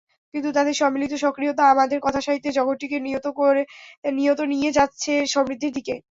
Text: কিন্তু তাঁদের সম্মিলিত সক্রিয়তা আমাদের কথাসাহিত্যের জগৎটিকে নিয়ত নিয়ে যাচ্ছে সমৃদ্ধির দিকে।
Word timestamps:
কিন্তু 0.33 0.49
তাঁদের 0.53 0.75
সম্মিলিত 0.75 1.13
সক্রিয়তা 1.17 1.63
আমাদের 1.73 1.99
কথাসাহিত্যের 2.01 2.57
জগৎটিকে 2.59 2.97
নিয়ত 4.11 4.39
নিয়ে 4.51 4.69
যাচ্ছে 4.77 5.13
সমৃদ্ধির 5.27 5.75
দিকে। 5.77 5.95